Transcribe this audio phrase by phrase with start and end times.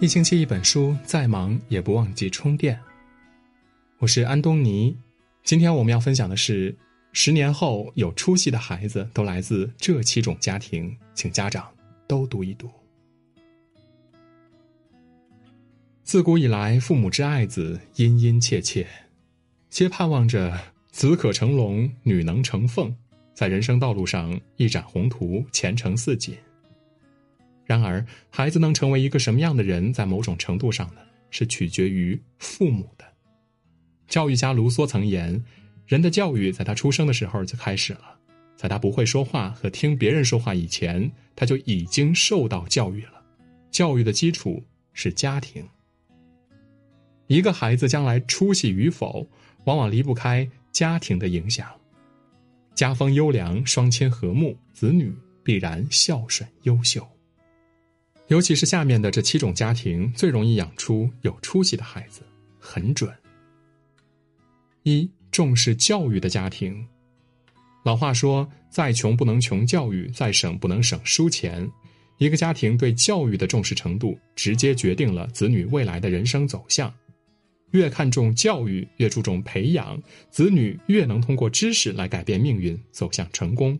[0.00, 2.78] 一星期一本书，再忙也不忘记充电。
[3.98, 4.98] 我是安东尼，
[5.44, 6.76] 今天我们要分享的是：
[7.12, 11.66] 十年后有出息的孩子都来自这七种家庭，请家长
[12.08, 12.68] 都读一读。
[16.02, 18.86] 自古以来，父母之爱子，殷殷切切，
[19.70, 22.94] 皆盼望着子可成龙，女能成凤，
[23.32, 26.36] 在人生道路上一展宏图，前程似锦。
[27.66, 31.00] 然而，孩子能成为一个什么样的人，在某种程度上呢，
[31.30, 33.04] 是取决于父母的。
[34.06, 35.42] 教育家卢梭曾言
[35.88, 38.18] ：“人的教育在他出生的时候就开始了，
[38.54, 43.22] 在他不会说话和听别人说话以前，他就已经受到教育了。
[43.70, 45.66] 教育的基础是家庭。
[47.26, 49.26] 一个孩子将来出息与否，
[49.64, 51.66] 往往离不开家庭的影响。
[52.74, 55.10] 家风优良，双亲和睦，子女
[55.42, 57.08] 必然孝顺优秀。”
[58.28, 62.22] 尤其是下面的这七种家庭最容易养出有出息的孩子，
[62.58, 63.12] 很准。
[64.82, 66.86] 一重视教育的家庭，
[67.84, 71.70] 老话说：“再穷不能穷教育，再省不能省书钱。”
[72.18, 76.92] 一个家庭对教育的重视程度，直接决定了子女未来的人生走向。
[77.72, 80.00] 越看重教育，越注重培养
[80.30, 83.78] 子女，越能通过知识来改变命运，走向成功。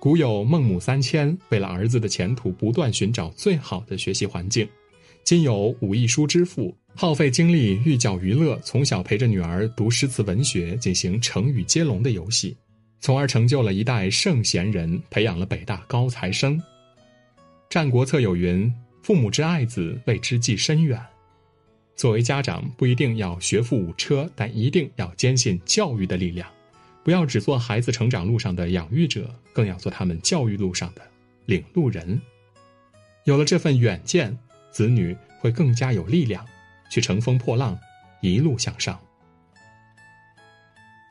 [0.00, 4.66] 古有孟母三迁，为了儿子的前途，不断寻找最好的学习环境；
[5.24, 12.56] 今有武艺书之父，耗费精力寓教于乐，从小陪着女儿读诗词文学，进行成语接龙的游戏，
[12.98, 16.58] 从而成就了一代圣贤人，培养了北大高材生。
[17.68, 18.72] 《战国策》有云
[19.04, 20.98] ：“父母之爱子，为之计深远。”
[21.94, 26.48] 作为家长，不一定要学富五车，但一定要坚信教育的力量。
[27.02, 31.02] 不要只做孩子成长路上的养育者，更要做他们教育路上的
[31.46, 32.20] 领路人。
[33.24, 34.36] 有了这份远见，
[34.70, 36.46] 子女会更加有力量
[36.90, 37.78] 去乘风破浪，
[38.20, 38.98] 一路向上。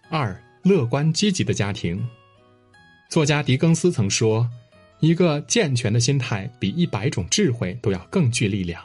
[0.10, 2.04] 二，乐观积极的家庭。
[3.10, 4.50] 作家狄更斯曾说
[5.00, 8.84] ：“一个健全的心态比一百种智慧都要更具力量。”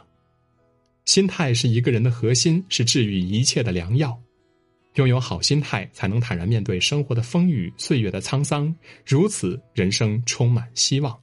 [1.05, 4.19] 心态是一个人的核心，是治愈一切的良药。
[4.95, 8.73] 拥有好心态，才能坦然面对生活的风雨、岁月的沧桑，
[9.05, 11.17] 如此人生充满希望。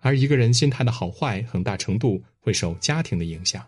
[0.00, 3.64] 而一个人心态的好坏，很大程度会受家庭的影响。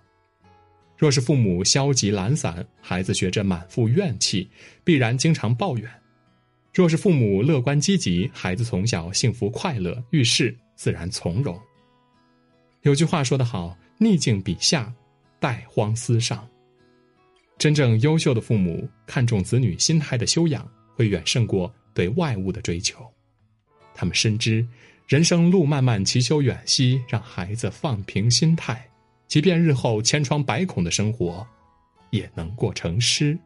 [0.96, 4.48] 若是父母消极懒散，孩子学着满腹怨气，
[4.84, 5.88] 必然经常抱怨；
[6.72, 11.58] 若是父母乐观积极，孩子从小幸福快乐，遇事自然从容。
[12.82, 14.92] 有句话说得好：“逆境比下，
[15.40, 16.46] 殆荒思上。”
[17.56, 23.04] 真正优秀的父母看重子女心态的修养，会远胜过对外物的追求。
[23.94, 24.66] 他们深知，
[25.06, 28.86] 人生路漫漫其修远兮，让孩子放平心态，
[29.28, 31.46] 即便日后千疮百孔的生活，
[32.10, 33.38] 也能过成诗。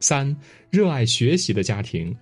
[0.00, 0.36] 三，
[0.68, 2.14] 热爱学习的家庭，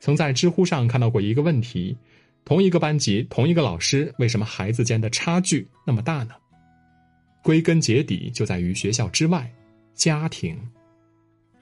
[0.00, 1.96] 曾在知乎上看到过一个问题：
[2.44, 6.34] 同一个班级，同一个老师，为什么孩子间的差距那么大呢？
[7.42, 9.50] 归根结底，就在于学校之外，
[9.94, 10.58] 家庭。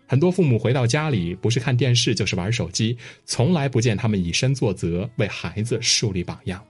[0.06, 2.96] 很多父母回到家里，不是看电视，就是玩手机，
[3.26, 6.64] 从来不见他们以身作则，为孩子树立榜样。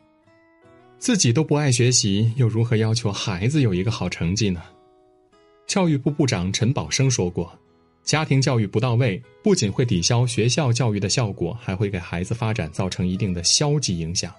[0.99, 4.61] 自己都不爱学习，又如何要求孩子有一个好成绩呢？
[5.69, 7.57] 教育部部长陈宝生说过
[8.03, 14.35] ：“家庭教育不到位，不仅会抵消学校教育的效果，还会给孩子发展造成一定的消极影响。”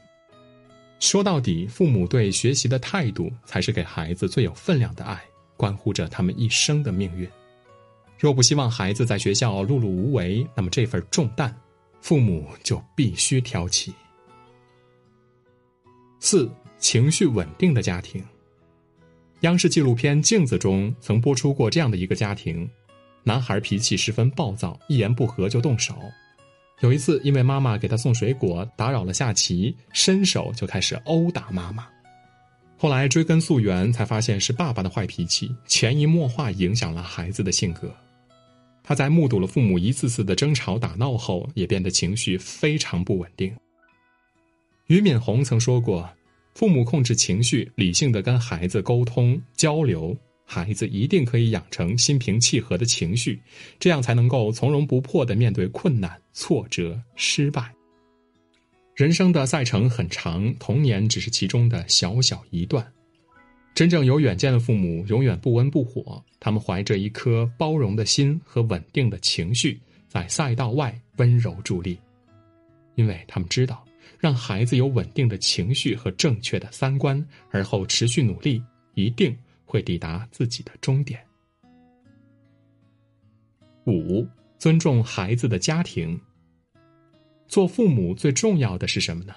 [1.00, 5.20] 说到底，父母对学习的态度才是给孩子最有分量的爱，
[5.56, 7.28] 关乎着他们一生的命运。
[8.18, 11.56] 若不希望孩子在学校碌碌无为，那么这份重担，
[12.02, 13.94] 父母就必须挑起。
[16.20, 18.22] 四、情绪稳定的家庭。
[19.42, 22.70] 央视纪录片《镜子》中曾播出过这样的一个家庭：
[23.24, 25.96] 男孩脾气十分暴躁，一言不合就动手。
[26.82, 31.88] 有一次，因为妈妈给他送水果，打扰了下棋，伸手就开始殴打妈妈。
[32.78, 37.94] 后来追根溯源，才发现是爸爸的坏脾气，潜移默化影响了孩子的性格。
[38.82, 43.54] 他在目睹了父母一次次的争吵打闹后，也变得情绪非常不稳定。
[44.88, 46.10] 俞敏洪曾说过
[46.56, 50.16] ：“父母控制情绪，理性的跟孩子沟通交流。”
[50.52, 53.40] 孩子一定可以养成心平气和的情绪，
[53.80, 57.72] 这样才能够从容不迫的面对困难、挫折、失败。
[58.96, 62.84] 人生的赛程很长，童年只是其中的小小一段。
[63.76, 71.96] 真正有远见的父母永远不温不火，他们怀着一颗包容的心和稳定的情绪，在赛道外温柔助力，
[72.96, 73.86] 因为他们知道，
[74.18, 78.60] 让孩子有稳定的情绪和正确的三观，而后持续努力，
[78.96, 79.38] 一定
[79.70, 81.24] 会抵达自己的终点。
[83.86, 84.28] 五、
[84.58, 86.20] 尊重孩子的家庭。
[87.48, 89.36] 做父母最重要的是什么呢？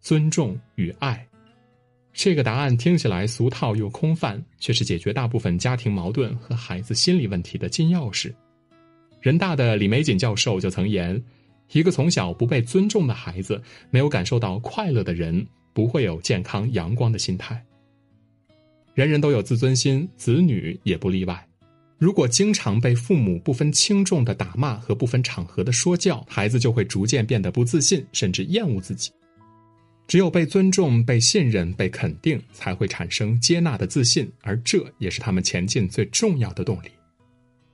[0.00, 1.24] 尊重与爱。
[2.12, 8.34] 这个答案听起来俗套又空泛，却是解决大部分家庭矛盾和孩子心理问题的金钥匙。
[9.20, 11.22] 人大的李玫瑾教授就曾言
[11.72, 17.64] ：“一个从小不被尊重的孩子，没有感受到快乐的人，不会有健康阳光的心态。”
[18.94, 21.48] 人人都有自尊心，子女也不例外。
[21.98, 29.10] 如果经常被父母不分轻重的打骂和不分场合的说教，孩子就会逐渐变得不自信，甚至厌恶自己。
[30.08, 36.88] 只有被尊重、被信任、被肯定，才会产生接纳的自信，而这也是他们前进最重要的动力。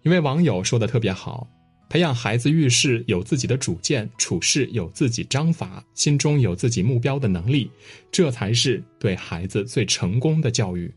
[0.03, 1.49] 一位网友说的特别好
[1.89, 7.69] ：“培养孩子遇事有自己的主见，处事有自己章法，心中有自己目标的能力，
[8.13, 10.93] 这才是对孩子最成功的教育。”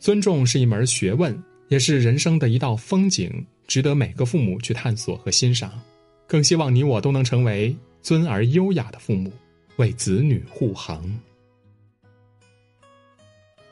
[0.00, 1.40] 尊重是一门学问。
[1.68, 3.32] 也是人生的一道风景，
[3.68, 5.80] 值得每个父母去探索和欣赏。
[6.26, 9.32] 更希望你我都能成为尊而优雅的父母，
[9.76, 11.00] 为子女护航。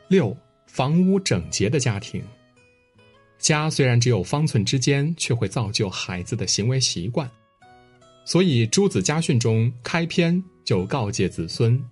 [0.07, 0.37] 六，
[0.69, 2.23] 房屋整洁的家庭。
[3.41, 7.29] 家虽然只有方寸之间，却会造就孩子的行为习惯。
[8.25, 11.85] 所以《朱子家训》中开篇就告诫子孙：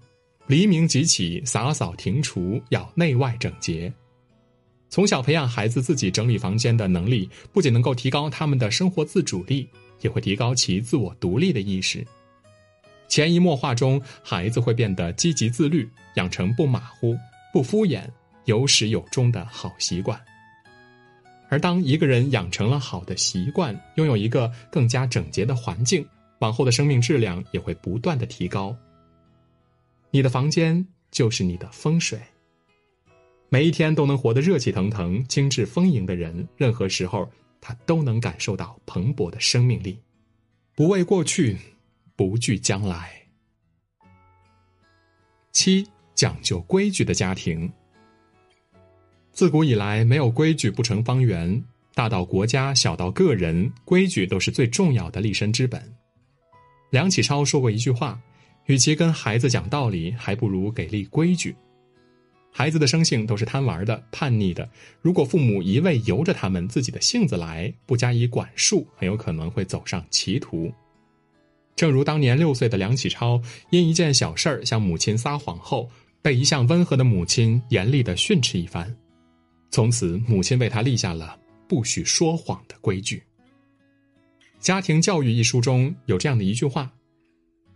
[0.47, 3.93] 黎明即起，洒扫庭除，要内外整洁。
[4.97, 9.69] 从小培养孩子自己整理房间的能力，不仅能够提高他们的生活自主力，
[10.01, 12.03] 也会提高其自我独立的意识。
[13.07, 17.15] 潜移默化中，孩子会变得积极自律，养成不马虎、
[17.53, 18.05] 不敷衍、
[18.47, 20.19] 有始有终的好习惯。
[21.51, 26.09] 而当一个人养成了好的习惯，拥有一个更加整洁的环境，
[26.39, 28.75] 往后的生命质量也会不断的提高。
[30.11, 32.19] 你的房间就是你的风水。
[33.49, 39.99] 每一天都能活得热气腾腾、精致丰盈的人，任何时候他都能感受到蓬勃的生命力，
[40.75, 41.57] 不畏过去，
[42.17, 43.13] 不惧将来。
[45.53, 47.73] 七讲究规矩的家庭，
[49.33, 51.65] 自古以来没有规矩不成方圆，
[51.95, 55.81] 大到国家，小到个人，规矩都是最重要的立身之本。
[56.91, 58.21] 梁启超说过一句话
[58.67, 61.55] ：“与其跟孩子讲道理，还不如给立规矩。”
[62.59, 64.67] 孩子的生性都是贪玩的、叛逆的。
[65.03, 70.73] 如果父母一味由着他们自己的性子来，不加以管束，很有可能会走上歧途。
[71.75, 73.39] 正如当年六岁的梁启超，
[73.69, 75.91] 因一件小事儿向母亲撒谎后，
[76.23, 78.97] 被一向温和的母亲严厉的训斥一番。
[79.71, 81.39] 从此，母亲为他立下了
[81.69, 83.19] 不许说谎的规矩。
[84.61, 86.91] 《家庭教育》一书中有这样的一句话：“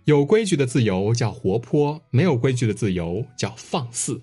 [0.07, 4.19] 有规矩的自由叫活泼，没有规矩的自由叫放肆。”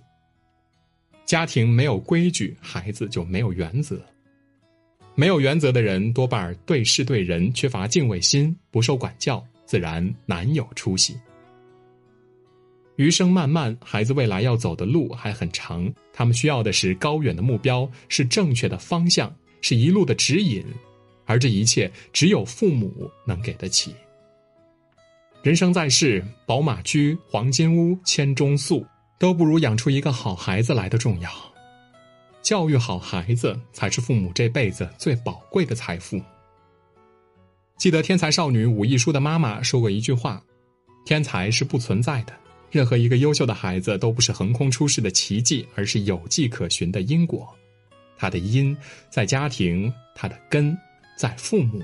[1.27, 4.01] 家庭没有规矩，孩子就没有原则。
[5.13, 11.19] 没有原则的人，多半对事对人缺乏敬畏心，不受管教，自然难有出息。
[12.95, 20.63] 余生漫漫，孩子未来要走的路还很长，他们需要的是高远的目标，是正确的方向，是一路的指引，
[21.25, 23.93] 而这一切只有父母能给得起。
[25.43, 28.85] 人生在世，宝马驹、黄金屋、千钟粟。
[29.17, 31.29] 都不如养出一个好孩子来的重要。
[32.41, 36.21] 教育好孩子才是父母这辈子最宝贵的财富。
[37.77, 40.41] 记得天才少女武亦姝的妈妈说过一句话
[41.05, 42.33] ：“天才是不存在的，
[42.71, 47.47] 任何一个优秀的孩子都不是横空出世的奇迹，而是有迹可循的因果。
[48.17, 48.75] 他的因
[49.09, 50.75] 在家庭，他的根
[51.17, 51.81] 在父母。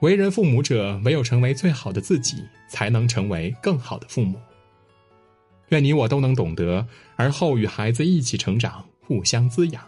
[0.00, 4.38] 为人父母者，唯有成为最好的自己，才能成为更好的父母。”
[5.72, 6.86] 愿你我都能懂得，
[7.16, 9.82] 而后与孩子一起成长，互相滋养。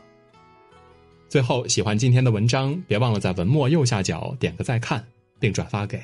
[1.29, 5.05] 最后，喜欢今天的文章，别忘了在文末右下角点个再看，
[5.39, 6.01] 并转发给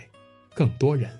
[0.54, 1.10] 更多人。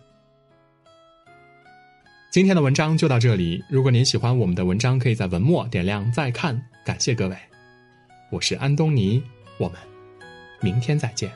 [2.31, 3.65] 今天的文章就到这里。
[3.71, 6.63] 如果您喜欢我们的文章，可以在文末点亮再看。
[6.85, 7.37] 感谢各位，
[8.31, 9.23] 我是安东尼，
[9.57, 9.79] 我们
[10.61, 11.33] 明天再见。